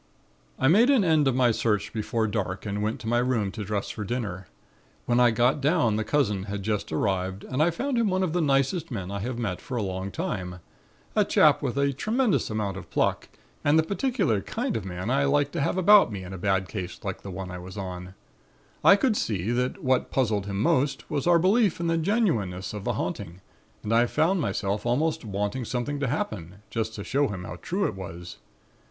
"I 0.57 0.67
made 0.67 0.89
an 0.89 1.03
end 1.03 1.27
of 1.27 1.35
my 1.35 1.51
search 1.51 1.93
before 1.93 2.25
dark 2.25 2.65
and 2.65 2.81
went 2.81 2.99
to 3.01 3.07
my 3.07 3.19
room 3.19 3.51
to 3.51 3.63
dress 3.63 3.91
for 3.91 4.03
dinner. 4.03 4.47
When 5.05 5.19
I 5.19 5.29
got 5.29 5.61
down 5.61 5.95
the 5.95 6.03
cousin 6.03 6.45
had 6.45 6.63
just 6.63 6.91
arrived 6.91 7.43
and 7.43 7.61
I 7.61 7.69
found 7.69 7.99
him 7.99 8.07
one 8.09 8.23
of 8.23 8.33
the 8.33 8.41
nicest 8.41 8.89
men 8.89 9.11
I 9.11 9.19
have 9.19 9.37
met 9.37 9.61
for 9.61 9.77
a 9.77 9.83
long 9.83 10.09
time. 10.09 10.55
A 11.15 11.23
chap 11.23 11.61
with 11.61 11.77
a 11.77 11.93
tremendous 11.93 12.49
amount 12.49 12.77
of 12.77 12.89
pluck, 12.89 13.29
and 13.63 13.77
the 13.77 13.83
particular 13.83 14.41
kind 14.41 14.75
of 14.75 14.85
man 14.85 15.11
I 15.11 15.25
like 15.25 15.51
to 15.51 15.61
have 15.61 15.75
with 15.77 16.09
me 16.09 16.23
in 16.23 16.33
a 16.33 16.37
bad 16.39 16.67
case 16.67 16.99
like 17.03 17.21
the 17.21 17.29
one 17.29 17.51
I 17.51 17.59
was 17.59 17.77
on. 17.77 18.15
I 18.83 18.95
could 18.95 19.15
see 19.15 19.51
that 19.51 19.83
what 19.83 20.09
puzzled 20.09 20.47
him 20.47 20.59
most 20.59 21.11
was 21.11 21.27
our 21.27 21.37
belief 21.37 21.79
in 21.79 21.85
the 21.85 21.97
genuineness 21.99 22.73
of 22.73 22.85
the 22.85 22.93
haunting 22.93 23.39
and 23.83 23.93
I 23.93 24.07
found 24.07 24.41
myself 24.41 24.83
almost 24.83 25.23
wanting 25.23 25.63
something 25.63 25.99
to 25.99 26.07
happen, 26.07 26.55
just 26.71 26.95
to 26.95 27.03
show 27.03 27.27
him 27.27 27.43
how 27.43 27.57
true 27.57 27.85
it 27.85 27.93
was. 27.93 28.37